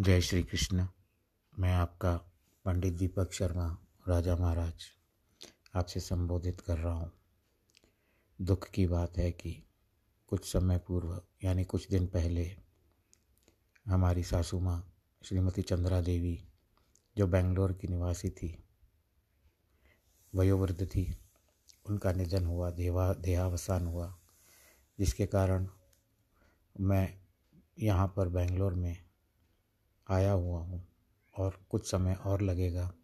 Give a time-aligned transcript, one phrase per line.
[0.00, 0.86] जय श्री कृष्ण।
[1.58, 2.16] मैं आपका
[2.64, 3.78] पंडित दीपक शर्मा,
[4.08, 4.74] राजा महाराज,
[5.74, 7.12] आपसे संबोधित कर रहा हूँ।
[8.40, 9.62] दुख की बात है कि
[10.26, 12.56] कुछ समय पूर्व, यानी कुछ दिन पहले,
[13.86, 14.94] हमारी सासू माँ,
[15.24, 16.44] श्रीमती चंद्रा देवी,
[17.16, 18.64] जो बेंगलोर की निवासी थी,
[20.34, 21.18] वयोवृद्ध थी,
[21.86, 24.18] उनका निधन हुआ, देवा, देहावसान हुआ,
[24.98, 25.68] जिसके कारण
[26.80, 27.18] मैं
[27.78, 29.09] यहाँ पर बेंगलोर में
[30.10, 30.88] आया हुआ हूँ
[31.38, 32.94] और कुछ समय और लगेगा।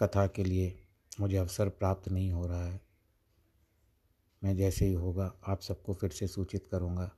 [0.00, 0.86] कथा के लिए
[1.20, 2.80] मुझे अवसर प्राप्त नहीं हो रहा है।
[4.44, 7.16] मैं जैसे ही होगा, आप सबको फिर से सूचित करूँगा।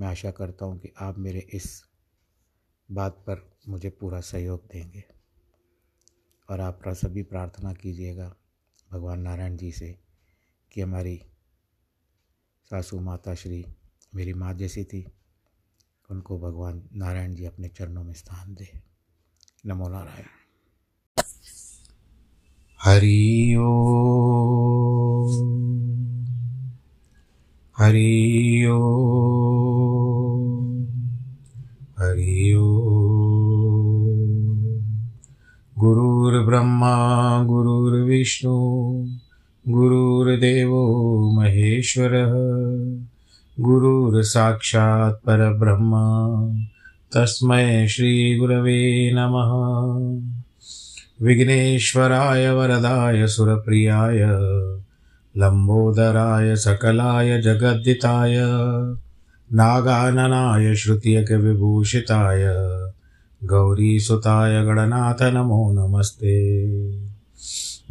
[0.00, 1.84] मैं आशा करता हूँ कि आप मेरे इस
[2.90, 5.04] बात पर मुझे पूरा सहयोग देंगे।
[6.50, 8.36] और आप सभी प्रार्थना कीजिएगा
[8.92, 9.98] भगवान नारायण जी से
[10.72, 11.22] कि हमारी
[12.70, 13.66] सासू माता श्री
[14.14, 15.12] मेरी माँ जैसी थी
[16.10, 18.80] उनको भगवान नारायण जी अपने चरणों में स्थान दे।
[19.66, 20.24] नमो नारायण।
[22.82, 23.70] हरि ओ
[27.78, 29.04] हरि ओ
[31.98, 32.84] हरि ओ
[35.78, 38.56] गुरुर्ब्रह्मा गुरुर्विष्णु
[39.68, 40.82] गुरुर्देवो
[41.32, 42.34] महेश्वरः।
[43.60, 45.92] गुरुर्साक्षात् परब्रह्म।
[47.14, 49.50] तस्मै श्रीगुरवे नमः।
[51.26, 54.18] विघ्नेश्वराय वरदाय सुरप्रियाय।
[55.36, 58.36] लम्बोदराय सकलाय जगद्दिताय।
[59.52, 62.44] नागाननाय श्रुतियकविभूषिताय।
[63.44, 66.66] गौरीसुताय गणनाथ नमो नमस्ते।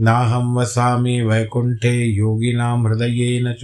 [0.01, 3.63] नाहं वसामि वैकुण्ठे योगिनां हृदयेन च।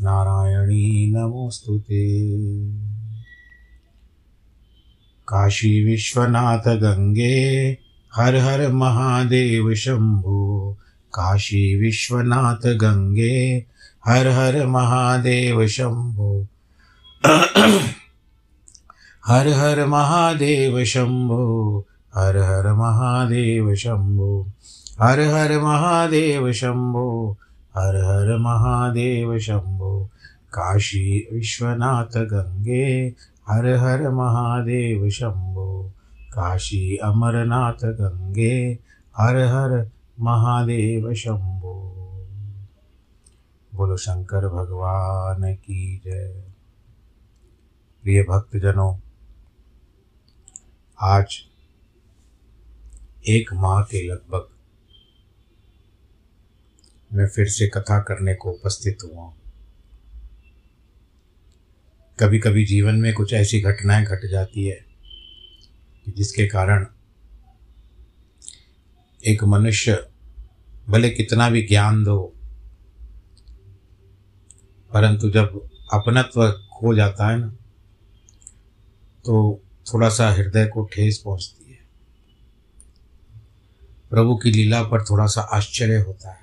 [0.00, 2.04] नारायणी नमोऽस्तु ते।
[5.28, 7.78] काशी विश्वनाथ गंगे
[8.16, 10.72] हर हर महादेव शंभो
[11.14, 13.66] काशी विश्वनाथ गंगे
[14.06, 16.48] हर हर महादेव शंभो
[19.26, 21.78] हर हर महादेव शंभो
[22.14, 24.46] हर हर महादेव शंभो
[25.00, 27.38] हर हर महादेव शंभो
[27.76, 30.04] हर हर महादेव शंभो।
[30.48, 33.14] काशी विश्वनाथ गंगे,
[33.48, 35.92] हर हर महादेव शंभो।
[36.32, 38.78] काशी अमरनाथ गंगे,
[39.16, 39.90] हर हर
[40.20, 41.88] महादेव शंभो।
[43.74, 46.44] बोलो शंकर भगवान की जय।
[48.02, 48.96] प्रिय भक्तजनों,
[51.00, 51.40] आज
[53.28, 54.51] एक माह के लगभग
[57.12, 59.32] मैं फिर से कथा करने को उपस्थित हुआ।
[62.18, 64.84] कभी कभी जीवन में कुछ ऐसी घटनाएँ घट जाती है
[66.08, 66.86] जिसके कारण
[69.20, 69.94] एक मनुष्य
[70.88, 72.18] भले कितना भी ज्ञान दो,
[74.90, 75.60] परंतु जब
[75.92, 77.48] अपनत्व खो जाता है ना
[79.24, 81.78] तो थोड़ा सा हृदय को ठेस पहुँचती है।
[84.10, 86.41] प्रभु की लीला पर थोड़ा सा आश्चर्य होता है।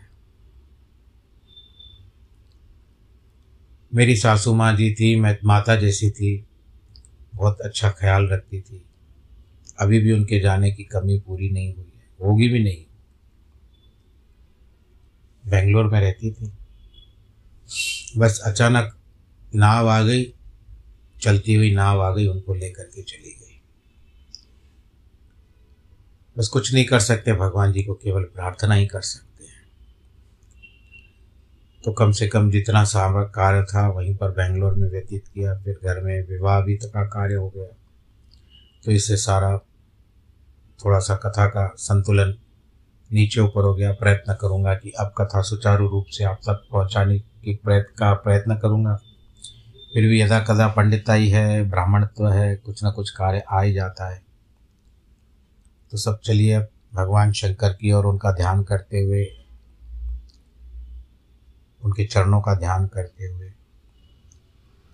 [3.96, 6.46] मेरी सासू माँ जी थी, मैं माता जैसी थी,
[7.36, 8.86] बहुत अच्छा ख्याल रखती थी।
[9.80, 12.86] अभी भी उनके जाने की कमी पूरी नहीं हुई है, होगी भी नहीं।
[15.50, 16.52] बेंगलोर में रहती थी।
[18.18, 18.98] बस अचानक
[19.56, 20.34] नाव आ गई,
[21.22, 23.62] चलती हुई नाव आ गई, उनको लेकर के चली गई।
[26.38, 29.29] बस कुछ नहीं कर सकते, भगवान जी को केवल प्रार्थना ही कर सकते।
[31.90, 35.74] तो कम से कम जितना सामर कार्य था, वहीं पर बेंगलोर में व्यतीत किया, फिर
[35.84, 37.66] घर में विवाह भी का कार्य हो गया।
[38.86, 39.58] तो इससे सारा
[40.86, 42.36] थोड़ा सा कथा का संतुलन
[43.14, 47.20] नीचे ऊपर हो गया। प्रयत्न करूँगा कि अब कथा सुचारू रूप से आप तक पहुँचाने
[47.20, 48.96] की प्रयत्न का प्रयत्न करूँगा।
[49.94, 54.10] फिर भी यदा कदा पंडिताई है, ब्राह्मणत्व है, कुछ ना कुछ कार्य आ ही जाता
[54.10, 54.22] है।
[55.92, 56.60] तो सब चलिए,
[56.94, 59.39] भगवान शंकर की और उनका ध्यान करते हुए
[61.84, 63.48] उनके चरणों का ध्यान करते हुए,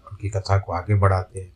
[0.08, 1.54] उनकी कथा को आगे बढ़ाते हैं।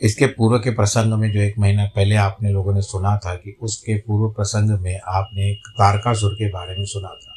[0.00, 3.56] इसके पूर्व के प्रसंग में जो एक महीना पहले आपने लोगों ने सुना था कि
[3.60, 7.34] उसके पूर्व प्रसंग में आपने तारकासुर के बारे में सुना था।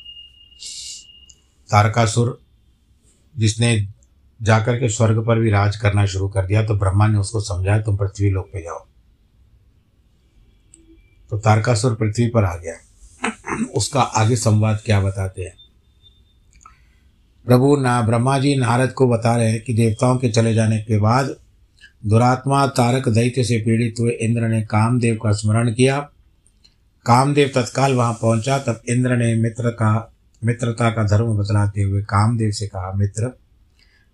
[1.70, 2.40] तारकासुर
[3.36, 3.88] जिसने
[4.42, 7.82] जाकर के स्वर्ग पर भी राज करना शुरू कर दिया तो ब्रह्मा ने उसको समझाया,
[7.82, 8.86] तुम पृथ्वी लोक पे जाओ।
[11.30, 12.74] तो तारकासुर पृथ्वी पर आ गया।
[13.76, 15.56] उसका आगे संवाद क्या बताते हैं?
[17.48, 21.00] प्रभु ना ब्रह्मा जी नारद को बता रहे हैं कि देवताओं के चले जाने के
[21.00, 21.36] बाद
[22.06, 26.00] दुरात्मा तारक दैत्य से पीड़ित हुए इंद्र ने कामदेव का स्मरण किया।
[27.06, 30.14] कामदेव तत्काल वहाँ पहुँचा, तब इंद्र ने मित्र का,
[30.44, 33.28] मित्रता का धर्म बतलाते हुए कामदेव से कहा, मित्र,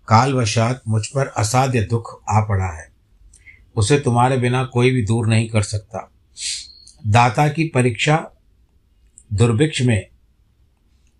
[0.08, 2.88] कालवशात मुझ पर असाध्य दुख आ पड़ा है।
[3.76, 6.10] उसे तुम्हारे बिना कोई भी दूर नहीं कर सकता।
[7.06, 8.30] दाता की परीक्षा,
[9.32, 10.06] दुर्भिक्ष में,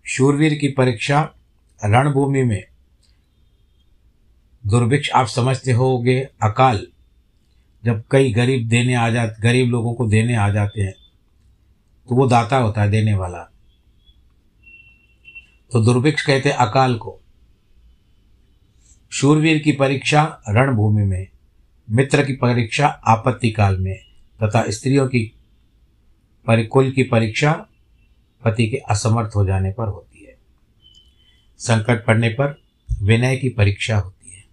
[0.05, 1.31] शूरवीर की परीक्षा
[1.85, 2.63] रणभूमि में।
[4.67, 6.87] दुर्भिक्ष आप समझते होगे, अकाल,
[7.85, 10.93] जब कई गरीब देने आ जा, गरीब लोगों को देने आ जाते हैं
[12.09, 13.39] तो वो दाता होता है देने वाला।
[15.71, 17.19] तो दुर्भिक्ष कहते हैं अकाल को।
[19.11, 21.27] शूरवीर की परीक्षा रणभूमि में,
[21.89, 23.97] मित्र की परीक्षा आपत्ति काल में,
[24.43, 25.31] तथा स्त्रियों की
[26.47, 27.67] परिकुल की परीक्षा
[28.45, 30.04] पति के असमर्थ हो जाने पर होती
[31.57, 32.61] संकट पड़ने पर
[33.01, 34.43] विनय की परीक्षा होती है।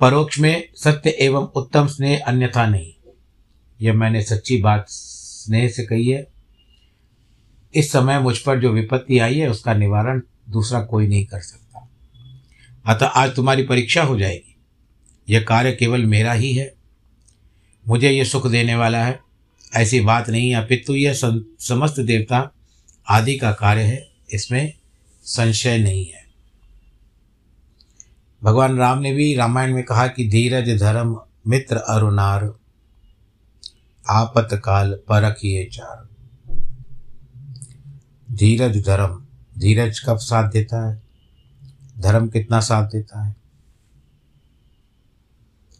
[0.00, 2.92] परोक्ष में सत्य एवं उत्तम स्नेह अन्यथा नहीं।
[3.80, 6.26] यह मैंने सच्ची बात स्नेह से कही है।
[7.74, 11.90] इस समय मुझ पर जो विपत्ति आई है, उसका निवारण दूसरा कोई नहीं कर सकता।
[12.86, 14.56] अतः आज तुम्हारी परीक्षा हो जाएगी।
[15.28, 16.74] यह कार्य केवल मेरा ही है।
[17.88, 19.20] मुझे यह सुख देने वाला है।
[19.74, 22.52] ऐसी बात नहीं अपितु यह समस्त देवता
[23.08, 24.77] आदि का कार्य है। इसमें
[25.28, 26.24] संशय नहीं है।
[28.42, 32.54] भगवान राम ने भी रामायण में कहा कि धीरज धर्म मित्र अरुणार,
[34.10, 36.08] आपत काल परखिए चार।
[38.32, 39.24] धीरज धर्म,
[39.58, 41.02] धीरज कब साथ देता है?
[41.98, 43.36] धर्म कितना साथ देता है?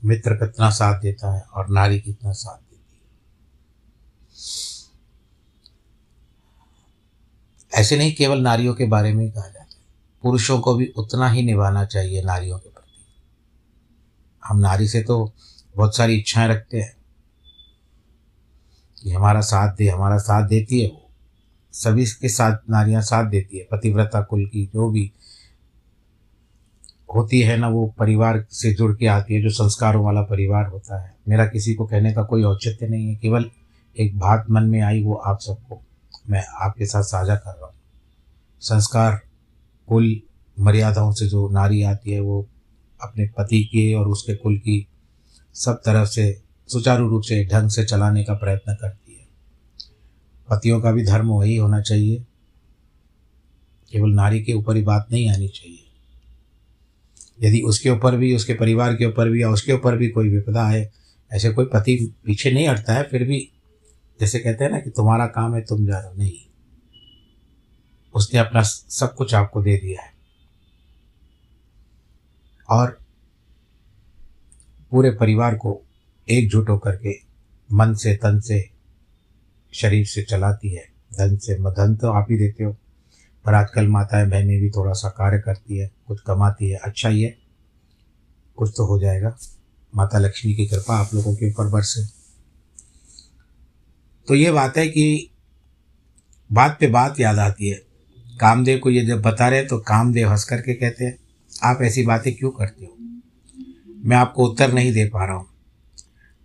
[0.04, 1.40] मित्र कितना साथ देता है?
[1.40, 2.78] और नारी कितना साथ देती है
[7.78, 9.66] ऐसे नहीं केवल नारियों के बारे में कहा जाता है।
[10.22, 13.04] पुरुषों को भी उतना ही निभाना चाहिए नारियों के प्रति।
[14.44, 15.32] हम नारी से तो
[15.76, 16.96] बहुत सारी इच्छाएँ रखते हैं।
[19.02, 21.10] कि हमारा साथ दे, हमारा साथ देती है वो।
[21.72, 25.12] सभी के साथ नारियाँ साथ देती है, पतिव्रता, कुल की जो भी
[27.14, 31.02] होती है ना वो परिवार से जुड़ के आती है, जो संस्कारों वाला परिवार होता
[31.02, 33.50] है। मेरा किसी को कहने का कोई औचित्य नहीं है, केवल
[33.98, 35.82] एक बात मन में आई वो आप सबको।
[36.30, 37.74] मैं आपके साथ साझा कर रहा हूँ।
[38.60, 39.20] संस्कार
[39.88, 40.20] कुल
[40.60, 42.48] मर्यादाओं से जो नारी आती है, वो
[43.02, 44.86] अपने पति के और उसके कुल की
[45.54, 49.28] सब तरफ़ से सुचारू रूप से ढंग से चलाने का प्रयत्न करती है।
[50.50, 52.24] पतियों का भी धर्म वही होना चाहिए।
[53.92, 55.84] केवल नारी के ऊपर ही बात नहीं आनी चाहिए।
[57.48, 60.68] यदि उसके ऊपर भी, उसके परिवार के ऊपर भी या उसके ऊपर भी कोई विपदा
[60.68, 60.92] है
[61.32, 63.52] ऐसे कोई पति पीछे नहीं हटता है, फिर भी
[64.20, 66.48] जैसे कहते हैं ना कि तुम्हारा काम है, तुम जा रहे नहीं।
[68.14, 70.12] उसने अपना सब कुछ आपको दे दिया है।
[72.70, 72.98] और
[74.90, 75.82] पूरे परिवार को
[76.30, 77.12] एकजुट होकर के
[77.72, 78.70] मन से, तन से,
[79.72, 82.76] शरीर से चलाती है। धन से धन तो आप ही देते हो,
[83.44, 87.22] पर आजकल माताएँ, बहनें भी थोड़ा सा कार्य करती है, कुछ कमाती है। अच्छा ही
[87.22, 87.38] है।
[88.56, 89.38] कुछ तो हो जाएगा।
[89.94, 92.17] माता लक्ष्मी की कृपा आप लोगों के ऊपर बरसे।
[94.28, 95.30] तो ये बात है कि
[96.52, 97.82] बात पे बात याद आती है।
[98.40, 101.18] कामदेव को ये जब बता रहे तो कामदेव हंस करके कहते हैं,
[101.64, 102.96] आप ऐसी बातें क्यों करते हो?
[104.04, 105.46] मैं आपको उत्तर नहीं दे पा रहा हूँ।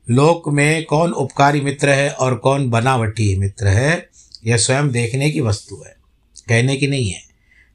[0.09, 4.09] लोक में कौन उपकारी मित्र है और कौन बनावटी मित्र है,
[4.45, 5.95] यह स्वयं देखने की वस्तु है,
[6.49, 7.21] कहने की नहीं है।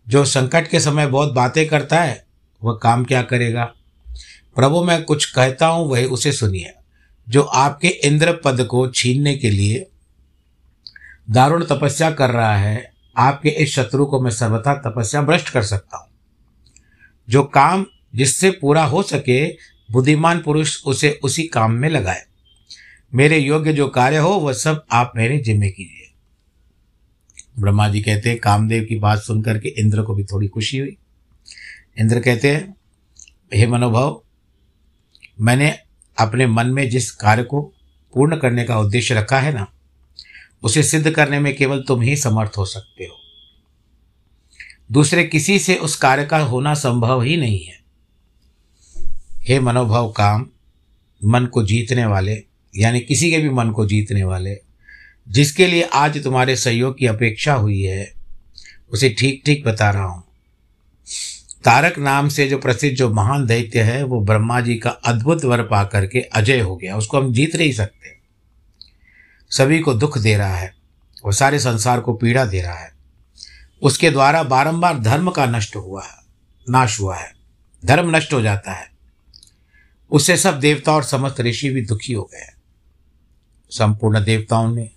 [0.08, 2.26] जो संकट के समय बहुत बातें करता है,
[2.62, 3.64] वह काम क्या करेगा?
[4.56, 6.74] प्रभु, मैं कुछ कहता हूँ, वही उसे सुनिए।
[7.28, 9.86] जो आपके इंद्र पद को छीनने के लिए
[11.30, 15.98] दारुण तपस्या कर रहा है, आपके इस शत्रु को मैं सर्वथा तपस्या भ्रष्ट कर सकता
[15.98, 16.06] हूँ।
[17.28, 19.48] जो काम जिससे पूरा हो सके,
[19.92, 22.22] बुद्धिमान पुरुष उसे उसी काम में लगाए।
[23.14, 26.12] मेरे योग्य जो कार्य हो, वह सब आप मेरे जिम्मे कीजिए।
[27.58, 30.96] ब्रह्मा जी कहते हैं कामदेव की बात सुन करके इंद्र को भी थोड़ी खुशी हुई।
[31.98, 32.76] इंद्र कहते हैं
[33.54, 34.22] हे मनोभाव,
[35.40, 35.70] मैंने
[36.18, 37.62] अपने मन में जिस कार्य को
[38.14, 39.66] पूर्ण करने का उद्देश्य रखा है ना
[40.62, 43.16] उसे सिद्ध करने में केवल तुम ही समर्थ हो सकते हो।
[44.92, 47.78] दूसरे किसी से उस कार्य का होना संभव ही नहीं है।
[49.42, 50.46] हे मनोभाव काम,
[51.24, 52.44] मन को जीतने वाले,
[52.76, 54.56] यानी किसी के भी मन को जीतने वाले,
[55.28, 58.12] जिसके लिए आज तुम्हारे सहयोग की अपेक्षा हुई है,
[58.90, 60.24] उसे ठीक ठीक बता रहा हूँ।
[61.64, 65.62] तारक नाम से जो प्रसिद्ध, जो महान दैत्य है, वो ब्रह्मा जी का अद्भुत वर
[65.62, 68.17] पा करके अजय हो गया। उसको हम जीत नहीं सकते।
[69.50, 70.72] सभी को दुख दे रहा है
[71.24, 72.92] और सारे संसार को पीड़ा दे रहा है।
[73.82, 76.16] उसके द्वारा बारंबार धर्म का नष्ट हुआ है,
[76.66, 77.32] नाश हुआ है,
[77.82, 78.90] धर्म नष्ट हो जाता है।
[80.10, 82.46] उससे सब देवता और समस्त ऋषि भी दुखी हो गए
[83.72, 84.90] संपूर्ण देवताओं ने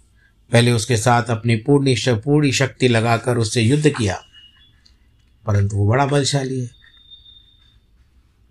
[0.52, 4.22] पहले उसके साथ अपनी पूर्ण पूरी शक्ति लगाकर उससे युद्ध किया,
[5.46, 6.70] परंतु वो बड़ा बलशाली है।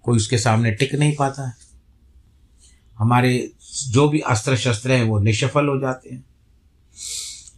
[0.05, 1.55] कोई उसके सामने टिक नहीं पाता है।
[3.01, 3.53] हमारे
[3.89, 6.25] जो भी अस्त्र शस्त्र हैं, वो निष्फल हो जाते हैं।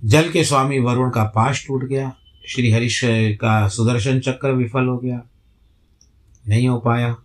[0.05, 4.99] जल के स्वामी वरुण का पाश टूट गया। श्री हरीश का सुदर्शन चक्र विफल हो
[4.99, 5.23] गया।
[6.49, 7.17] नहीं हो पाया।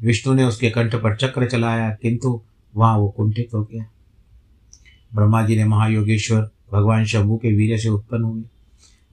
[0.00, 2.42] विष्णु ने उसके कंठ पर चक्र चलाया, किंतु
[2.76, 3.84] वहाँ वो कुंठित हो गया।
[5.14, 8.42] ब्रह्मा जी ने महायोगेश्वर, भगवान शंभु के वीर से उत्पन्न हुए।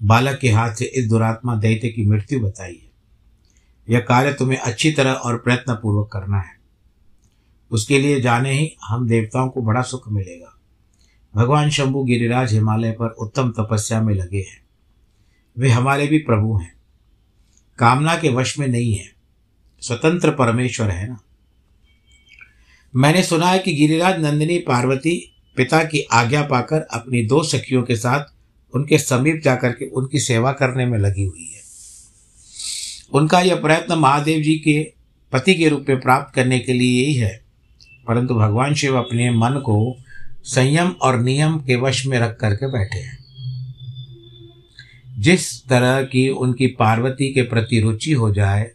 [0.04, 2.92] बालक के हाथ से इस दुरात्मा दैत्य की मृत्यु बताई है।
[3.90, 6.63] यह कार्य तुम्हें अच्छी तरह और प्रयत्नपूर्वक करना है।
[7.72, 10.60] उसके लिए जाने ही हम देवताओं को बड़ा सुख मिलेगा।
[11.36, 14.64] भगवान शंभु गिरिराज हिमालय पर उत्तम तपस्या में लगे हैं।
[15.58, 16.74] वे हमारे भी प्रभु हैं।
[17.80, 19.14] कामना के वश में नहीं है।
[19.82, 21.20] स्वतंत्र परमेश्वर है ना।
[22.96, 27.96] मैंने सुना है कि गिरिराज नंदिनी पार्वती पिता की आज्ञा पाकर अपनी दो सखियों के
[27.96, 28.26] साथ
[28.76, 31.62] उनके समीप जाकर के उनकी सेवा करने में लगी हुई है।
[33.14, 34.94] उनका यह प्रयत्न महादेव जी के
[35.32, 37.43] पति के रूप में प्राप्त करने के लिए यही है।
[38.08, 39.98] परंतु भगवान शिव अपने मन को
[40.44, 43.24] संयम और नियम के वश में रख करके बैठे हैं।
[45.18, 48.72] जिस तरह की उनकी पार्वती के प्रति रुचि हो जाए,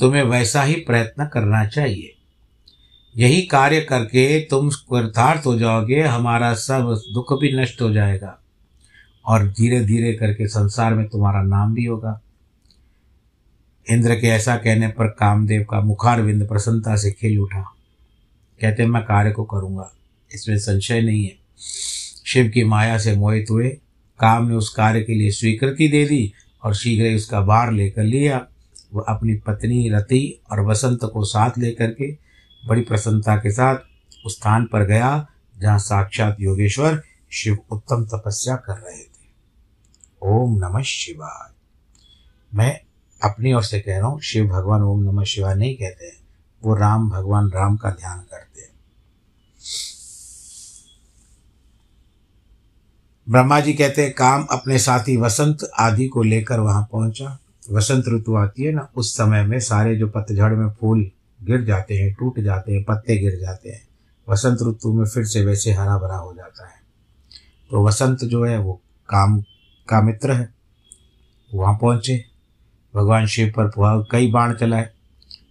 [0.00, 2.14] तुम्हें वैसा ही प्रयत्न करना चाहिए।
[3.16, 8.38] यही कार्य करके तुम कृतार्थ हो जाओगे, हमारा सब दुख भी नष्ट हो जाएगा
[9.24, 12.20] और धीरे धीरे करके संसार में तुम्हारा नाम भी होगा।
[13.90, 17.74] इंद्र के ऐसा कहने पर कामदेव का मुखार विंद प्रसन्नता से खिल उठा।
[18.60, 19.92] कहते मैं कार्य को करूँगा।
[20.34, 21.36] इसमें संशय नहीं है।
[22.26, 23.68] शिव की माया से मोहित हुए।
[24.20, 26.32] काम ने उस कार्य के लिए स्वीकृति दे दी
[26.64, 28.46] और शीघ्र ही उसका बार लेकर लिया।
[28.94, 32.12] वह अपनी पत्नी, रति और वसंत को साथ लेकर के
[32.66, 33.76] बड़ी प्रसन्नता के साथ
[34.26, 37.02] उस स्थान पर गया, जहाँ साक्षात योगेश्वर
[37.32, 39.28] शिव उत्तम तपस्या कर रहे थे।
[40.22, 41.52] ओम नमः शिवाय।
[42.54, 42.80] मैं
[43.22, 46.19] अपनी ओर से कह रहा हूँ, शिव भगवान ओम नमः शिवाय नहीं कहते हैं।
[46.64, 48.70] वो राम भगवान राम का ध्यान करते हैं।
[53.28, 57.38] ब्रह्मा जी कहते हैं, काम अपने साथी वसंत आदि को लेकर वहाँ पहुँचा।
[57.72, 61.10] वसंत ऋतु आती है ना, उस समय में सारे जो पतझड़ में फूल
[61.42, 63.88] गिर जाते हैं, टूट जाते हैं, पत्ते गिर जाते हैं।
[64.28, 66.80] वसंत ऋतु में फिर से वैसे हरा भरा हो जाता है।
[67.70, 69.40] तो वसंत जो है, वो काम
[69.88, 70.54] का मित्र है।
[71.54, 72.24] वहाँ पहुँचे।
[72.94, 73.70] भगवान शिव पर
[74.12, 74.90] कई बाण चलाए।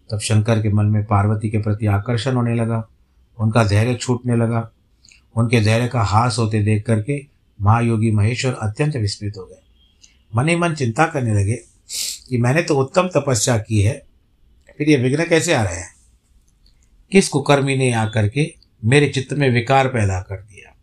[0.09, 2.83] तब शंकर के मन में पार्वती के प्रति आकर्षण होने लगा।
[3.37, 4.69] उनका धैर्य छूटने लगा।
[5.35, 7.19] उनके धैर्य का हास होते देख करके
[7.59, 9.61] महायोगी महेश्वर अत्यंत विस्मित हो गए।
[10.35, 11.55] मन ही मन चिंता करने लगे
[12.29, 14.01] कि मैंने तो उत्तम तपस्या की है,
[14.77, 15.93] फिर ये विघ्न कैसे आ रहे हैं?
[17.11, 20.75] किस कुकर्मी ने आकर के मेरे चित्त में विकार पैदा कर दिया?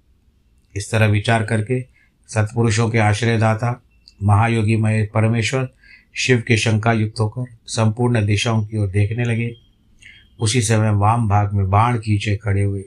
[0.75, 1.80] इस तरह विचार करके
[2.28, 3.80] सत्पुरुषों के आश्रयदाता,
[4.23, 5.68] महायोगी मय परमेश्वर
[6.17, 9.57] शिव के शंका युक्त होकर संपूर्ण दिशाओं की ओर देखने लगे।
[10.41, 12.83] उसी समय वाम भाग में बाण खींचे खड़े हुए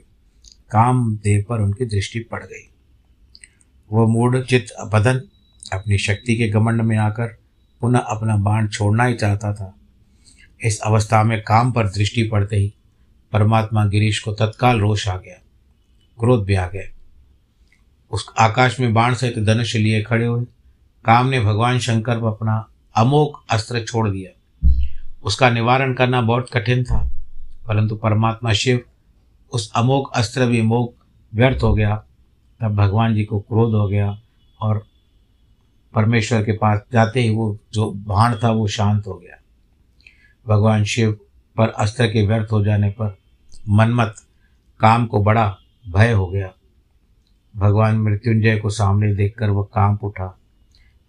[0.70, 2.70] काम कामदेव पर उनकी दृष्टि पड़ गई।
[3.92, 5.22] वह मूड चित्त बदन
[5.72, 7.26] अपनी शक्ति के घमंड में आकर
[7.80, 9.76] पुनः अपना बाण छोड़ना ही चाहता था।
[10.64, 12.74] इस अवस्था में काम पर दृष्टि पड़ते ही
[13.32, 15.34] परमात्मा गिरीश को तत्काल रोष आ गया,
[16.18, 16.82] क्रोध भी आ गया।
[18.10, 20.44] उस आकाश में बाण सहित धनुष लिए खड़े हुए
[21.04, 24.30] काम ने भगवान शंकर पर अपना अमोक अस्त्र छोड़ दिया।
[25.24, 27.10] उसका निवारण करना बहुत कठिन था,
[27.68, 28.80] परंतु परमात्मा शिव
[29.52, 30.94] उस अमोक अस्त्र मोक
[31.34, 31.96] व्यर्थ हो गया,
[32.60, 34.18] तब भगवान जी को क्रोध हो गया
[34.60, 34.86] और
[35.94, 39.36] परमेश्वर के पास जाते ही वो जो भाण था, वो शांत हो गया।
[40.48, 41.12] भगवान शिव
[41.56, 43.16] पर अस्त्र के व्यर्थ हो जाने पर
[43.68, 44.14] मनमत,
[44.80, 45.56] काम को बड़ा
[45.88, 46.52] भय हो गया।
[47.56, 50.39] भगवान मृत्युंजय को सामने देखकर वह काँप उठा।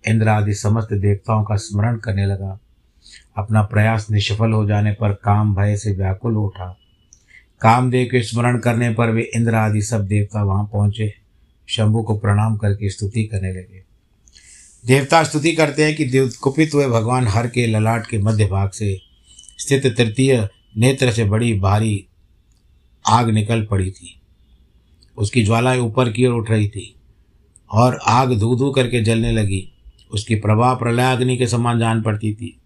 [0.08, 2.60] इंद्र आदि समस्त देवताओं का स्मरण करने लगा।
[3.38, 6.78] अपना प्रयास निष्फल हो जाने पर काम भय से व्याकुल उठा।
[7.62, 11.14] कामदेव के स्मरण करने पर वे इंद्र आदि सब देवता वहाँ पहुँचे।
[11.70, 13.84] शंभु को प्रणाम करके स्तुति करने लगे।
[14.88, 19.02] देवता स्तुति करते हैं कि कुपित हुए भगवान हर के ललाट के मध्य भाग से
[19.60, 22.06] स्थित तृतीय नेत्र से बड़ी भारी
[23.08, 24.22] आग निकल पड़ी थी।
[25.18, 26.96] उसकी ज्वालाएँ ऊपर की ओर उठ रही थी
[27.72, 29.71] और आग धू धू करके जलने लगी।
[30.14, 32.62] उसकी प्रभाव प्रलयाग्नि के समान जान पड़ती थी।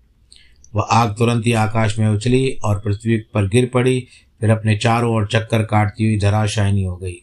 [0.76, 4.08] वह आग तुरंत ही आकाश में उछली और पृथ्वी पर गिर पड़ी,
[4.42, 7.16] फिर अपने चारों ओर चक्कर काटती हुई धराशायनी हो गई।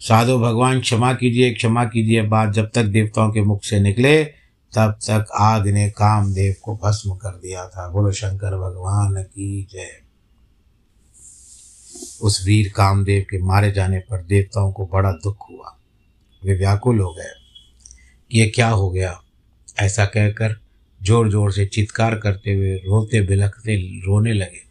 [0.00, 4.24] साधु भगवान, क्षमा कीजिए क्षमा कीजिए, बात जब तक देवताओं के मुख से निकले,
[4.76, 9.90] तब तक आग ने कामदेव को भस्म कर दिया था। बोलो, शंकर भगवान की जय।
[12.22, 15.76] उस वीर कामदेव के मारे जाने पर देवताओं को बड़ा दुख हुआ।
[16.44, 17.47] वे व्याकुल हो गए।
[18.30, 19.20] ये क्या हो गया?
[19.80, 20.56] ऐसा कहकर
[21.00, 24.66] ज़ोर ज़ोर से चित्कार करते हुए रोते बिलखते रोने लगे।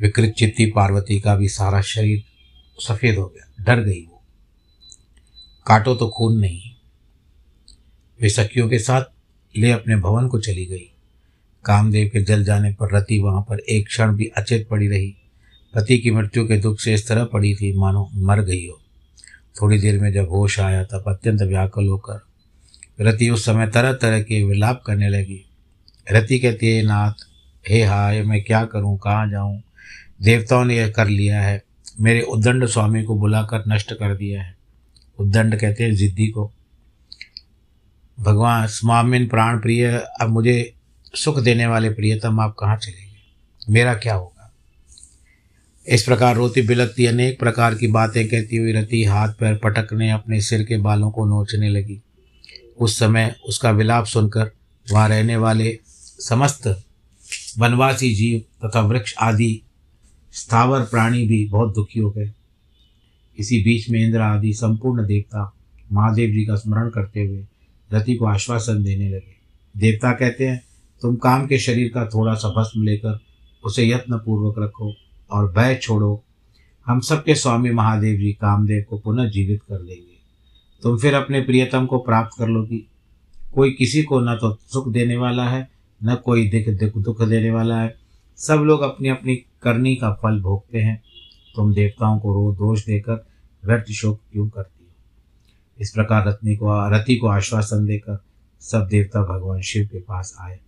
[0.00, 2.22] विकृत चित्ती पार्वती का भी सारा शरीर
[2.78, 4.22] सफ़ेद हो गया, डर गई वो।
[5.66, 6.60] काटो तो खून नहीं।
[8.20, 9.04] वे सखियों के साथ
[9.54, 10.90] ले अपने भवन को चली गई।
[11.64, 15.14] कामदेव के जल जाने पर रति वहाँ पर एक क्षण भी अचेत पड़ी रही।
[15.74, 18.80] पति की मृत्यु के दुख से इस तरह पड़ी थी, मानो मर गई हो।
[19.62, 22.26] थोड़ी देर में जब होश आया तब अत्यंत व्याकुल होकर
[23.00, 25.50] रति उस समय तरह तरह के विलाप करने लगी।
[26.12, 27.12] रति कहती है, नाथ,
[27.68, 28.98] हे हाय, मैं क्या करूँ?
[28.98, 29.62] कहाँ जाऊँ?
[30.22, 31.64] देवताओं ने यह कर लिया है।
[32.00, 34.56] मेरे उद्दंड स्वामी को बुलाकर नष्ट कर दिया है।
[35.18, 36.52] उद्दंड कहते हैं, जिद्दी को।
[38.20, 40.74] भगवान, स्वामिन प्राण प्रिय, अब मुझे
[41.14, 43.14] सुख देने वाले प्रियतम, आप कहाँ चलेंगे
[43.70, 44.33] मेरा क्या होगा?
[45.88, 50.40] इस प्रकार रोती बिलकती अनेक प्रकार की बातें कहती हुई रति हाथ पैर पटकने, अपने
[50.40, 52.00] सिर के बालों को नोचने लगी।
[52.78, 54.50] उस समय उसका विलाप सुनकर
[54.92, 55.78] वहाँ रहने वाले
[56.20, 56.66] समस्त
[57.58, 59.62] वनवासी जीव तथा वृक्ष आदि,
[60.32, 62.30] स्थावर प्राणी भी बहुत दुखी हो गए।
[63.38, 65.52] इसी बीच में इंद्र आदि संपूर्ण देवता
[65.92, 67.46] महादेव जी का स्मरण करते हुए
[67.92, 69.34] रति को आश्वासन देने लगे।
[69.76, 70.62] देवता कहते हैं,
[71.02, 73.18] तुम काम के शरीर का थोड़ा सा भस्म लेकर
[73.64, 74.94] उसे यत्नपूर्वक रखो।
[75.30, 76.24] और भय छोड़ो।
[76.86, 80.14] हम सबके स्वामी महादेव जी कामदेव को पुनः जीवित कर देंगे
[80.82, 82.88] तुम फिर अपने प्रियतम को प्राप्त कर लोगी।
[83.54, 85.70] कोई किसी को न तो सुख देने वाला है,
[86.04, 87.94] न कोई दिख दुख दुख देने वाला है।
[88.36, 91.02] सब लोग अपनी अपनी करनी का फल भोगते हैं।
[91.56, 93.26] तुम देवताओं को रो दोष देकर
[93.64, 94.90] व्यर्थ शोक क्यों करती हो?
[95.78, 98.24] इस प्रकार रत्नी को रति को आश्वासन देकर
[98.60, 100.60] सब देवता भगवान शिव के पास आए।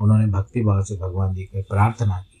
[0.00, 2.33] उन्होंने भक्ति भाव से भगवान जी की प्रार्थना की।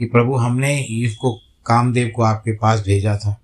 [0.00, 1.34] कि प्रभु, हमने इसको
[1.66, 3.40] कामदेव को आपके पास भेजा था।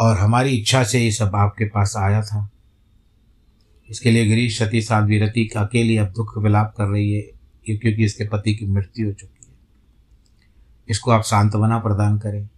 [0.00, 2.50] और हमारी इच्छा से ये सब आपके पास आया था।
[3.90, 7.22] इसके लिए गिरीश सती, साध्वी, रति अकेली अब दुख विलाप कर रही है,
[7.66, 9.54] क्योंकि इसके पति की मृत्यु हो चुकी है।
[10.88, 12.48] इसको आप सांत्वना प्रदान करें।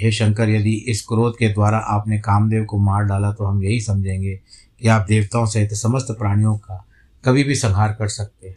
[0.00, 3.80] हे शंकर, यदि इस क्रोध के द्वारा आपने कामदेव को मार डाला तो हम यही
[3.80, 4.40] समझेंगे
[4.80, 6.86] कि आप देवताओं सहित समस्त प्राणियों का
[7.24, 8.56] कभी भी संहार कर सकते हैं।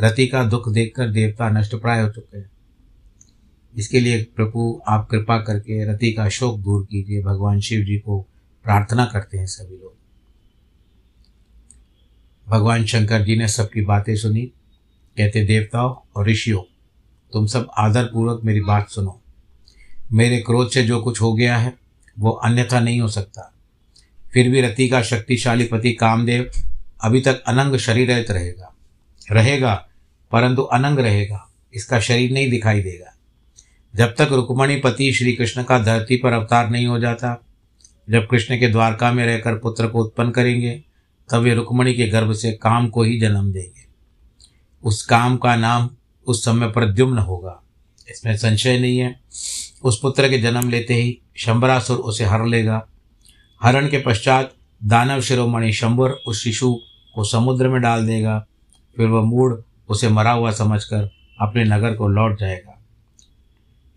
[0.00, 2.50] रति का दुख देखकर देवता नष्ट प्राय हो चुके हैं।
[3.76, 8.26] इसके लिए प्रभु, आप कृपा करके रति का शोक दूर कीजिए। भगवान शिव जी को
[8.64, 9.96] प्रार्थना करते हैं सभी लोग।
[12.48, 14.42] भगवान शंकर जी ने सबकी बातें सुनी।
[15.16, 16.62] कहते, देवताओं और ऋषियों,
[17.32, 19.20] तुम सब आदर पूर्वक मेरी बात सुनो।
[20.12, 21.78] मेरे क्रोध से जो कुछ हो गया है,
[22.18, 23.54] वो अन्यथा नहीं हो सकता।
[24.32, 26.50] फिर भी रति का शक्तिशाली पति कामदेव
[27.00, 28.71] अभी तक अनंग शरीर रहेगा।
[29.30, 29.88] रहेगा,
[30.32, 33.16] परंतु अनंग रहेगा, इसका शरीर नहीं दिखाई देगा।
[33.96, 37.44] जब तक रुक्मणी पति श्री कृष्ण का धरती पर अवतार नहीं हो जाता,
[38.10, 40.84] जब कृष्ण के द्वारका में रहकर पुत्र को उत्पन्न करेंगे,
[41.30, 43.86] तब वे रुक्मणी के गर्भ से काम को ही जन्म देंगे।
[44.84, 45.90] उस काम का नाम
[46.26, 47.62] उस समय प्रद्युम्न होगा।
[48.10, 49.20] इसमें संशय नहीं है।
[49.84, 52.86] उस पुत्र के जन्म लेते ही शंबरासुर उसे हर लेगा।
[53.62, 54.54] हरण के पश्चात
[54.84, 56.80] दानव शिरोमणि शंबर उस शिशु
[57.14, 58.46] को समुद्र में डाल देगा।
[58.96, 62.78] फिर वह मूड उसे मरा हुआ समझकर अपने नगर को लौट जाएगा।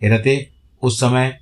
[0.01, 0.49] हिरते,
[0.81, 1.39] उस समय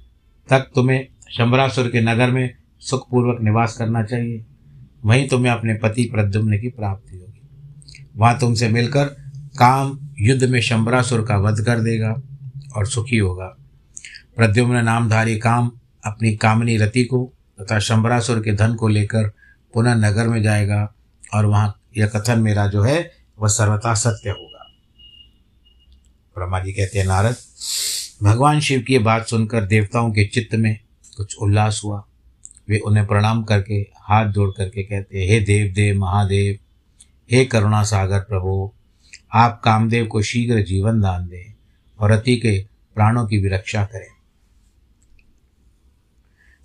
[0.50, 4.46] तक तुम्हें शंबरासुर के नगर में सुखपूर्वक निवास करना चाहिए।
[5.06, 7.42] वहीं तुम्हें अपने पति प्रद्युम्न की प्राप्ति होगी।
[8.16, 9.06] वहाँ तुमसे मिलकर
[9.60, 12.22] काम युद्ध में शंबरासुर का वध कर देगा
[12.76, 13.58] और सुखी होगा।
[14.36, 15.72] प्रद्युम्न नामधारी काम
[16.06, 19.32] अपनी कामनी रति को तथा शंबरासुर के धन को लेकर
[19.74, 20.94] पुनः नगर में जाएगा
[21.34, 24.72] और वहाँ यह कथन मेरा जो है वह सर्वथा सत्य होगा।
[26.38, 27.36] ब्रह्मा जी कहते हैं, नारद,
[28.24, 30.80] भगवान शिव की बात सुनकर देवताओं के चित्त में
[31.18, 32.04] कुछ उल्लास हुआ।
[32.70, 36.60] वे उन्हें प्रणाम करके, हाथ जोड़ करके कहते हे देव देव महादेव,
[37.32, 38.74] हे करुणा सागर प्रभु,
[39.34, 41.54] आप कामदेव को शीघ्र जीवन दान दें
[42.00, 42.66] और अति के
[42.96, 44.08] प्राणों की भी रक्षा करें।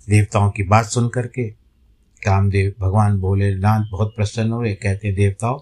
[0.09, 1.49] देवताओं की बात सुन करके
[2.25, 5.59] कामदेव, भगवान भोलेनाथ बहुत प्रसन्न हुए, कहते देवताओं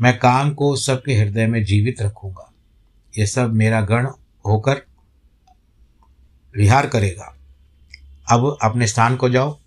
[0.00, 2.52] मैं काम को सबके हृदय में जीवित रखूँगा।
[3.18, 4.06] ये सब मेरा गण
[4.46, 4.82] होकर
[6.56, 7.36] विहार करेगा।
[8.30, 9.60] अब अपने स्थान को जाओ,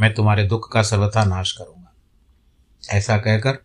[0.00, 1.94] मैं तुम्हारे दुख का सर्वथा नाश करूँगा।
[2.90, 3.58] ऐसा कहकर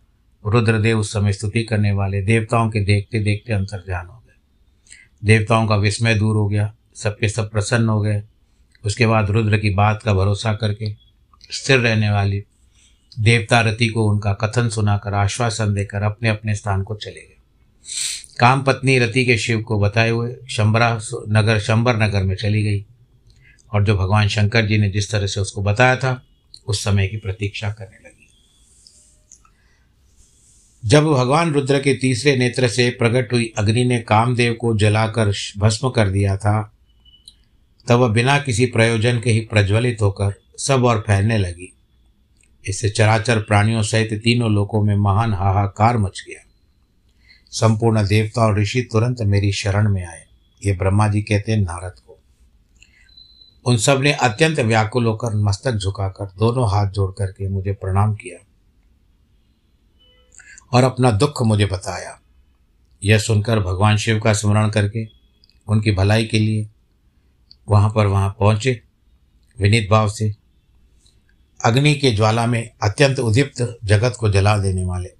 [0.46, 4.34] रुद्रदेव उस समय स्तुति करने वाले देवताओं के देखते देखते अंतर्ध्यान हो गए।
[5.24, 8.22] देवताओं का विस्मय दूर हो गया, सबके सब प्रसन्न हो गए।
[8.84, 10.96] उसके बाद रुद्र की बात का भरोसा करके
[11.50, 12.44] स्थिर रहने वाली
[13.20, 17.36] देवता रति को उनका कथन सुनाकर, आश्वासन देकर अपने अपने स्थान को चले गए।
[18.38, 22.86] काम पत्नी रति के शिव को बताए हुए शंबरा नगर, शंबर नगर में चली गई।
[23.72, 26.22] और जो भगवान शंकर जी ने जिस तरह से उसको बताया था,
[26.66, 28.28] उस समय की प्रतीक्षा करने लगी।
[30.84, 35.90] जब भगवान रुद्र के तीसरे नेत्र से प्रकट हुई अग्नि ने कामदेव को जलाकर भस्म
[35.90, 36.72] कर दिया था,
[37.88, 41.73] तब वह बिना किसी प्रयोजन के ही प्रज्वलित होकर सब और फैलने लगी।
[42.68, 46.40] इससे चराचर प्राणियों सहित तीनों लोकों में महान हाहाकार मच गया।
[47.50, 50.24] संपूर्ण देवता और ऋषि तुरंत मेरी शरण में आए।
[50.66, 52.18] ये ब्रह्मा जी कहते हैं, नारद को।
[53.66, 58.38] उन सबने अत्यंत व्याकुल होकर मस्तक झुकाकर दोनों हाथ जोड़ करके मुझे प्रणाम किया
[60.72, 62.20] और अपना दुख मुझे बताया।
[63.04, 65.08] यह सुनकर भगवान शिव का स्मरण करके,
[65.68, 66.68] उनकी भलाई के लिए
[67.68, 68.82] वहाँ पर वहाँ पहुँचे।
[69.58, 70.43] विनीत भाव से
[71.64, 75.10] अग्नि के ज्वाला में अत्यंत उदीप्त जगत को जला देने वाले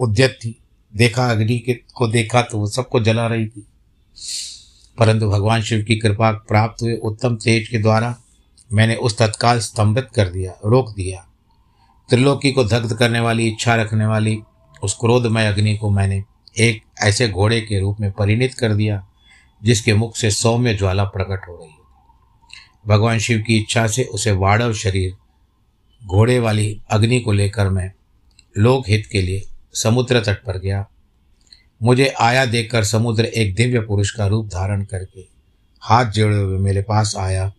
[0.00, 0.62] उद्यत थी
[0.96, 3.66] देखा अग्नि के को देखा तो वो सबको जला रही थी।
[4.98, 8.16] परंतु भगवान शिव की कृपा प्राप्त हुए उत्तम तेज के द्वारा
[8.72, 11.26] मैंने उस तत्काल स्तंभित कर दिया, रोक दिया।
[12.10, 14.38] त्रिलोकी को दग्ध करने वाली, इच्छा रखने वाली
[14.82, 16.24] उस क्रोधमय अग्नि को मैंने
[16.58, 19.06] एक ऐसे घोड़े के रूप में परिणित कर दिया,
[19.62, 21.74] जिसके मुख से सौम्य ज्वाला प्रकट हो रही
[22.86, 25.16] भगवान शिव की इच्छा से उसे वाड़व शरीर
[26.06, 27.92] घोड़े वाली अग्नि को लेकर मैं
[28.58, 30.88] लोक हित के लिए समुद्र तट पर गया।
[31.82, 35.26] मुझे आया देखकर समुद्र एक दिव्य पुरुष का रूप धारण करके
[35.80, 37.52] हाथ जोड़े हुए मेरे पास आया।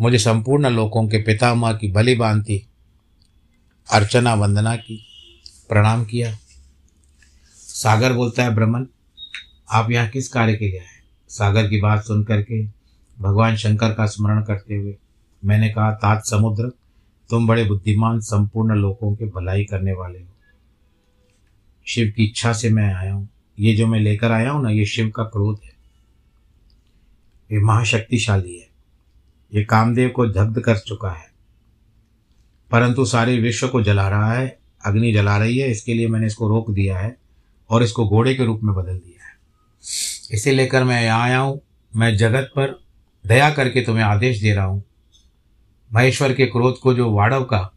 [0.00, 2.66] मुझे संपूर्ण लोकों के पितामह की बलि बांधती
[3.92, 5.06] अर्चना वंदना की,
[5.68, 6.38] प्रणाम किया।
[7.54, 8.86] सागर बोलता है, ब्रह्मन,
[9.70, 11.00] आप यहाँ किस कार्य के लिए आए?
[11.28, 12.64] सागर की बात सुन करके
[13.20, 14.96] भगवान शंकर का स्मरण करते हुए
[15.44, 16.70] मैंने कहा, तात समुद्र
[17.30, 20.28] तुम बड़े बुद्धिमान, संपूर्ण लोगों के भलाई करने वाले हो।
[21.86, 23.28] शिव की इच्छा से मैं आया हूँ।
[23.60, 25.70] ये जो मैं लेकर आया हूँ ना, ये शिव का क्रोध है।
[27.52, 28.68] ये महाशक्तिशाली है।
[29.54, 31.28] ये कामदेव को दग्ध कर चुका है।
[32.70, 36.48] परंतु सारे विश्व को जला रहा है, अग्नि जला रही है, इसके लिए मैंने इसको
[36.48, 37.16] रोक दिया है
[37.70, 39.34] और इसको घोड़े के रूप में बदल दिया है।
[40.32, 41.60] इसे लेकर मैं यहाँ आया हूँ।
[41.96, 42.80] मैं जगत पर
[43.26, 44.84] दया करके तुम्हें आदेश दे रहा हूँ।
[45.94, 47.72] महेश्वर के क्रोध को जो वाड़व का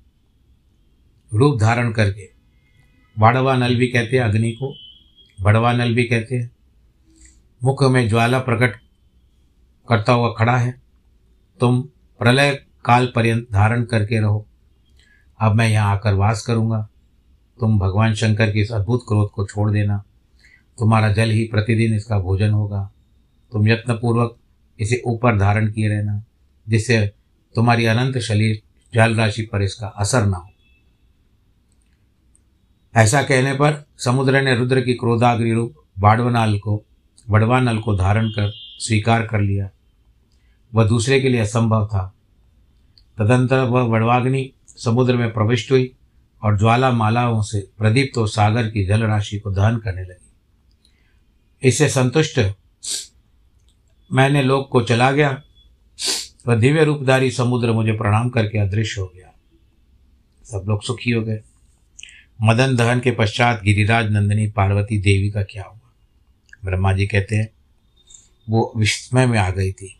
[1.34, 2.30] रूप धारण करके,
[3.20, 4.76] वाड़वा नल भी कहते हैं अग्नि को
[5.42, 6.52] बड़वा नल भी कहते हैं।
[7.64, 8.76] मुख में ज्वाला प्रकट
[9.90, 10.82] करता हुआ खड़ा है।
[11.60, 11.82] तुम
[12.20, 14.48] प्रलय काल पर्यंत धारण करके रहो।
[15.40, 16.90] अब मैं यहाँ आकर वास करूँगा।
[17.60, 20.04] तुम भगवान शंकर के इस अद्भुत क्रोध को छोड़ देना।
[20.80, 22.92] तुम्हारा जल ही प्रतिदिन इसका भोजन होगा।
[23.52, 24.38] तुम यत्नपूर्वक
[24.80, 26.24] इसे ऊपर धारण किए रहना,
[26.70, 27.21] जिससे
[27.56, 28.62] तुम्हारी अनंत शरीर
[28.94, 30.50] जल राशि पर इसका असर ना हो।
[32.96, 36.84] ऐसा कहने पर समुद्र ने रुद्र की क्रोधाग्नि रूप बाड़वनाल को,
[37.30, 39.70] बड़वानल को धारण कर स्वीकार कर लिया।
[40.74, 42.16] वह दूसरे के लिए असंभव था।
[43.18, 45.92] तदंतर वह बड़वाग्नि समुद्र में प्रविष्ट हुई
[46.44, 51.90] और ज्वाला मालाओं से प्रदीप्त तो सागर की जल राशि को दहन करने लगी। इससे
[51.90, 52.40] संतुष्ट
[54.12, 55.42] मैंने लोक को चला गया
[56.48, 59.34] वह दिव्य रूपधारी समुद्र मुझे प्रणाम करके अदृश्य हो गया।
[60.44, 61.42] सब लोग सुखी हो गए।
[62.42, 65.78] मदन दहन के पश्चात गिरिराज नंदिनी पार्वती देवी का क्या हुआ?
[66.66, 67.50] ब्रह्मा जी कहते हैं,
[68.50, 69.98] वो विस्मय में आ गई थी।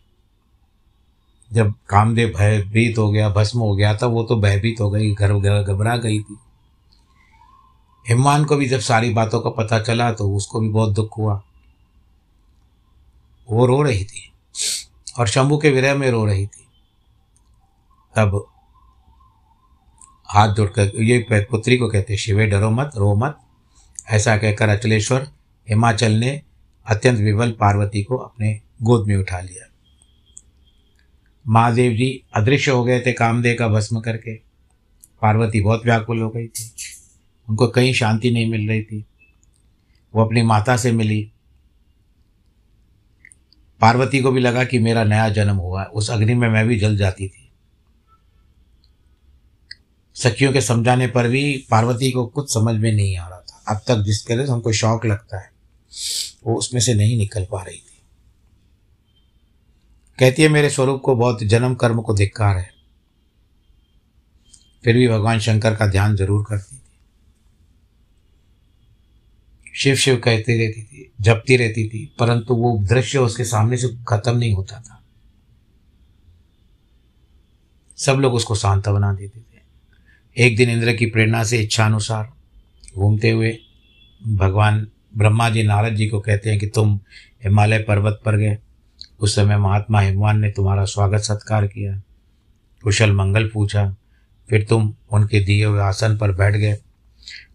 [1.52, 5.62] जब कामदेव भयभीत हो गया, भस्म हो गया था, वो तो भयभीत हो गई, घर
[5.62, 6.36] घबरा गई थी।
[8.08, 11.42] हिमान को भी जब सारी बातों का पता चला तो उसको भी बहुत दुख हुआ।
[13.50, 14.31] वो रो रही थी।
[15.18, 16.66] और शंभू के विरह में रो रही थी।
[18.16, 18.46] तब
[20.26, 23.38] हाथ जोड़कर, ये पुत्री को कहते, शिवे, डरो मत, रो मत।
[24.10, 25.28] ऐसा कहकर अचलेश्वर
[25.68, 26.42] हिमाचल ने
[26.86, 29.68] अत्यंत विवल पार्वती को अपने गोद में उठा लिया।
[31.48, 34.34] महादेव जी अदृश्य हो गए थे कामदेव का भस्म करके।
[35.22, 36.74] पार्वती बहुत व्याकुल हो गई थी।
[37.50, 39.04] उनको कहीं शांति नहीं मिल रही थी।
[40.14, 41.31] वो अपनी माता से मिली।
[43.82, 46.96] पार्वती को भी लगा कि मेरा नया जन्म हुआ उस अग्नि में मैं भी जल
[46.96, 47.50] जाती थी।
[50.14, 53.80] सखियों के समझाने पर भी पार्वती को कुछ समझ में नहीं आ रहा था। अब
[53.88, 55.50] तक जिसके लिए हमको शौक लगता है,
[56.44, 58.02] वो उसमें से नहीं निकल पा रही थी।
[60.18, 62.70] कहती है, मेरे स्वरूप को बहुत जन्म कर्म को धिक्कार है।
[64.84, 66.81] फिर भी भगवान शंकर का ध्यान ज़रूर करती
[69.74, 74.36] शिव शिव कहती रहती थी, जपती रहती थी, परंतु वो दृश्य उसके सामने से खत्म
[74.36, 75.02] नहीं होता था।
[77.96, 82.32] सब लोग उसको शांत बना देते थे। एक दिन इंद्र की प्रेरणा से इच्छानुसार
[82.94, 83.58] घूमते हुए
[84.28, 87.00] भगवान ब्रह्मा जी, नारद जी को कहते हैं कि तुम
[87.44, 88.58] हिमालय पर्वत पर गए।
[89.20, 92.02] उस समय महात्मा हिमवान ने तुम्हारा स्वागत सत्कार किया।
[92.82, 93.96] कुशल मंगल पूछा,
[94.48, 96.78] फिर तुम उनके दिए हुए आसन पर बैठ गए।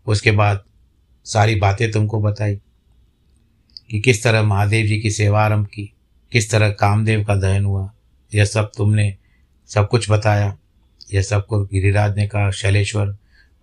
[0.08, 0.64] उसके बाद
[1.28, 2.56] सारी बातें तुमको बताई
[3.92, 5.94] कि किस तरह महादेव जी की सेवा आरंभ की,
[6.32, 7.92] किस तरह कामदेव का दहन हुआ।
[8.36, 9.16] यह सब तुमने
[9.68, 10.58] सब कुछ बताया।
[11.14, 13.06] यह सब कुछ गिरिराज ने कहा, शैलेश्वर,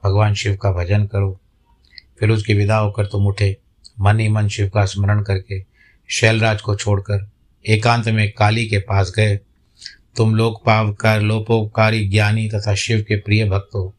[0.04, 1.40] भगवान शिव का भजन करो।
[2.20, 3.56] फिर उसकी विदा होकर तुम उठे,
[4.00, 5.64] मन ही मन शिव का स्मरण करके
[6.08, 7.30] शैलराज को छोड़कर
[7.68, 9.36] एकांत में काली के पास गए।
[10.16, 13.94] तुम लोक पावकार लोपोपकारी, ज्ञानी तथा शिव के प्रिय भक्त हो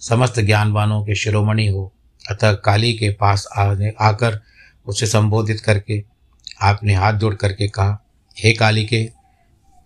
[0.00, 1.92] समस्त ज्ञानवानों के शिरोमणि हो।
[2.30, 4.40] अतः काली के पास आने आकर
[4.86, 6.04] उसे संबोधित करके
[6.62, 7.98] आपने हाथ जोड़ करके कहा,
[8.36, 9.04] हे काली के,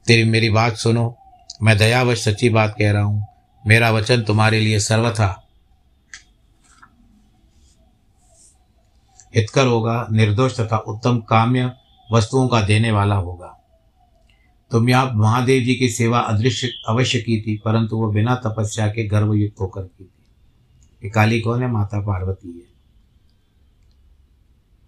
[0.07, 1.17] तेरी मेरी बात सुनो।
[1.63, 3.27] मैं दयावश सच्ची बात कह रहा हूँ।
[3.67, 5.47] मेरा वचन तुम्हारे लिए सर्वथा
[9.35, 11.73] हितकर होगा, निर्दोष तथा उत्तम काम्य
[12.13, 13.57] वस्तुओं का देने वाला होगा।
[14.71, 19.07] तुम यहाँ महादेव जी की सेवा अदृश्य अवश्य की थी, परंतु वह बिना तपस्या के
[19.09, 20.20] गर्वयुक्त होकर की थी।
[21.05, 21.69] ये काली कौन है?
[21.69, 22.71] माता पार्वती है।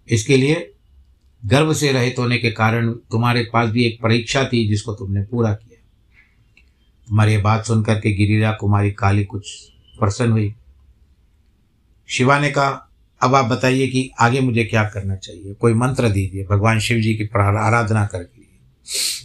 [0.09, 0.73] इसके लिए
[1.45, 5.53] गर्व से रहित होने के कारण तुम्हारे पास भी एक परीक्षा थी जिसको तुमने पूरा
[5.53, 5.79] किया।
[7.07, 10.55] तुम्हारी बात सुनकर के गिरिरा कुमारी काली कुछ प्रसन्न हुई।
[12.07, 12.89] शिवा ने कहा,
[13.21, 15.53] अब आप बताइए कि आगे मुझे क्या करना चाहिए?
[15.53, 18.43] कोई मंत्र दीजिए, भगवान शिव जी की आराधना करके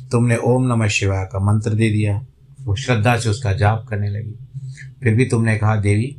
[0.09, 2.27] तुमने ओम नमः शिवाय का मंत्र दे दिया।
[2.61, 4.35] वो श्रद्धा से उसका जाप करने लगी।
[5.03, 6.17] फिर भी तुमने कहा, देवी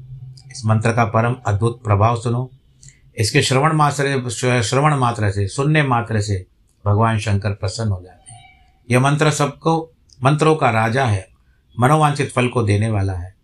[0.60, 2.52] इस मंत्र का परम अद्भुत प्रभाव सुनो।
[3.18, 4.30] इसके श्रवण मात्र
[4.62, 6.46] श्रवण मात्र से, सुनने मात्र से
[6.86, 8.44] भगवान शंकर प्रसन्न हो जाते हैं।
[8.92, 9.92] यह मंत्र सबको,
[10.24, 11.30] मंत्रों का राजा है,
[11.80, 13.36] मनोवांछित फल को देने वाला है।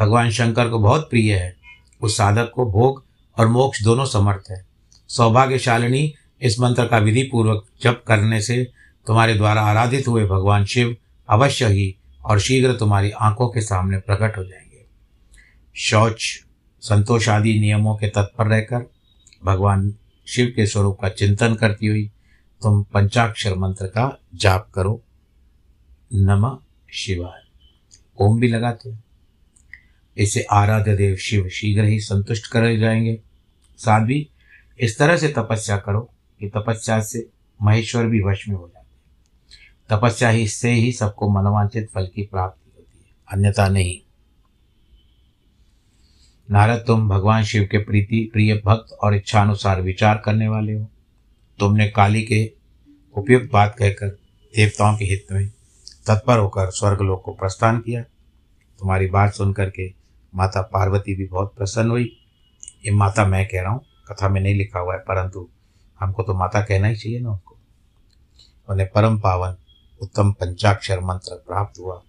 [0.00, 1.56] भगवान शंकर को बहुत प्रिय है।
[2.00, 3.04] उस साधक को भोग
[3.38, 4.66] और मोक्ष दोनों समर्थ है।
[5.08, 8.72] सौभाग्यशालिनी इस मंत्र का विधि पूर्वक जप करने से
[9.06, 10.96] तुम्हारे द्वारा आराधित हुए भगवान शिव
[11.28, 14.86] अवश्य ही और शीघ्र तुम्हारी आँखों के सामने प्रकट हो जाएँगे।
[15.76, 16.45] शौच
[16.80, 18.90] संतोष आदि नियमों के तत्पर रहकर
[19.44, 19.94] भगवान
[20.26, 22.10] शिव के स्वरूप का चिंतन करती हुई,
[22.62, 25.02] तुम पंचाक्षर मंत्र का जाप करो।
[26.14, 26.58] नमः
[26.92, 27.46] शिवाय।
[28.20, 29.04] ओम भी लगाते हैं।
[30.16, 33.20] इसे आराध्य देव शिव शीघ्र ही संतुष्ट कर जाएँगे।
[33.76, 34.28] साथ भी
[34.80, 36.00] इस तरह से तपस्या करो
[36.40, 37.30] कि तपस्या से
[37.62, 38.96] महेश्वर भी वश में हो जाते हैं।
[39.90, 44.05] तपस्या ही से ही सबको मनोवांचित फल की प्राप्ति होती है। अन्यथा नहीं।
[46.48, 50.86] नारद, तुम भगवान शिव के प्रीति, प्रिय भक्त और इच्छानुसार विचार करने वाले हो।
[51.58, 52.52] तुमने काली के
[53.14, 54.08] उपयुक्त बात कहकर
[54.54, 55.48] देवताओं के हित में
[56.06, 58.02] तत्पर होकर स्वर्गलोक को प्रस्थान किया।
[58.80, 59.94] तुम्हारी बात सुन करके
[60.34, 62.16] माता पार्वती भी बहुत प्रसन्न हुई।
[62.84, 65.48] ये माता मैं कह रहा हूँ, कथा में नहीं लिखा हुआ है, परंतु
[66.00, 67.56] हमको तो माता कहना ही चाहिए ना उनको।
[68.68, 69.56] उन्हें परम पावन,
[70.00, 72.02] उत्तम पंचाक्षर मंत्र प्राप्त हुआ।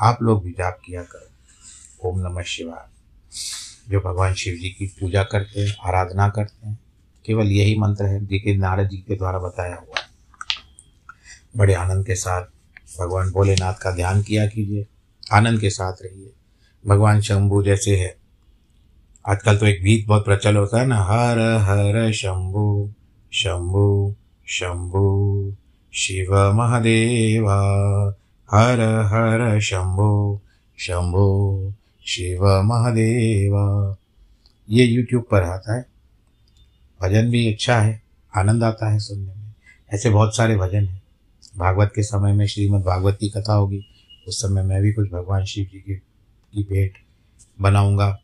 [0.00, 2.88] आप लोग भी जाप किया करो। ओम नमः शिवाय।
[3.90, 6.78] जो भगवान शिव जी की पूजा करते हैं, आराधना करते हैं,
[7.26, 10.08] केवल यही मंत्र है जिसे नारद जी के द्वारा बताया हुआ है।
[11.56, 12.42] बड़े आनंद के साथ
[13.00, 14.86] भगवान भोलेनाथ का ध्यान किया कीजिए,
[15.32, 16.32] आनंद के साथ रहिए।
[16.86, 18.16] भगवान शंभु जैसे है।
[19.26, 22.92] आजकल तो एक गीत बहुत प्रचल होता है ना, हर हर शंभु
[23.32, 24.14] शंभु
[24.48, 25.56] शंभु,
[25.94, 27.58] शिव महादेवा,
[28.50, 30.40] हर हर शंभु,
[30.78, 31.74] शंभो
[32.08, 33.96] शिव महादेव।
[34.70, 35.86] ये यूट्यूब पर आता है।
[37.02, 38.02] भजन भी अच्छा है,
[38.36, 39.54] आनंद आता है सुनने में।
[39.94, 41.02] ऐसे बहुत सारे भजन हैं।
[41.58, 43.84] भागवत के समय में श्रीमद् भागवत की कथा होगी।
[44.28, 45.94] उस समय मैं भी कुछ भगवान शिव जी की
[46.54, 46.92] की भेंट
[47.60, 48.18] बनाऊँगा।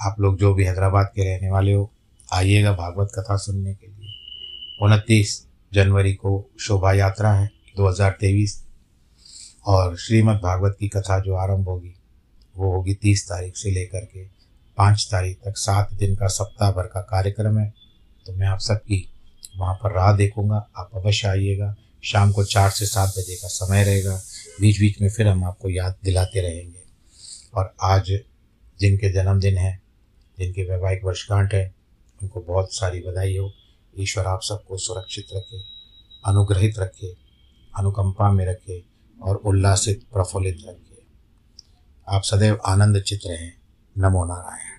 [0.00, 1.90] आप लोग जो भी हैदराबाद के रहने वाले हो,
[2.32, 4.08] आइएगा भागवत कथा सुनने के लिए।
[4.82, 8.66] उनतीस जनवरी को शोभा यात्रा है 2023
[9.66, 11.94] और श्रीमद् भागवत की कथा जो आरंभ होगी
[12.56, 14.24] वो होगी तीस तारीख से लेकर के
[14.76, 17.74] पाँच तारीख तक। सात दिन का सप्ताह भर का कार्यक्रम है।
[18.26, 19.08] तो मैं आप सबकी
[19.56, 23.84] वहाँ पर राह देखूँगा। आप अवश्य आइएगा। शाम को चार से सात बजे का समय
[23.84, 24.22] रहेगा।
[24.60, 26.84] बीच बीच में फिर हम आपको याद दिलाते रहेंगे।
[27.54, 28.20] और आज
[28.80, 29.82] जिनके जन्मदिन है,
[30.38, 31.74] जिनके वैवाहिक वर्षगांठ है,
[32.22, 33.52] उनको बहुत सारी बधाई हो।
[33.98, 35.60] ईश्वर आप सबको सुरक्षित रखे,
[36.26, 37.14] अनुग्रहित रखे,
[37.76, 38.84] अनुकंपा में रखे
[39.22, 40.83] और उल्लासित, प्रफुल्लित रखे।
[42.08, 43.52] आप सदैव आनंद चित्त रहें।
[43.98, 44.73] नमो नारायण।